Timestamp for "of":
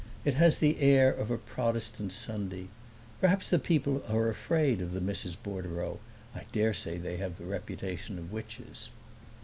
1.13-1.29, 4.81-4.93, 8.17-8.31